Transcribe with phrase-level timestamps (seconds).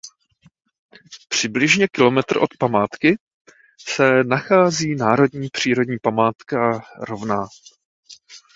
[1.29, 3.17] Přibližně kilometr od památky
[3.89, 7.45] se nachází národní přírodní památka Rovná.